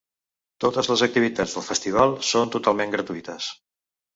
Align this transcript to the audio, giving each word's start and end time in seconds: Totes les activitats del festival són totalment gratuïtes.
Totes 0.63 0.89
les 0.91 1.03
activitats 1.07 1.53
del 1.57 1.65
festival 1.67 2.17
són 2.31 2.55
totalment 2.57 2.97
gratuïtes. 2.97 3.53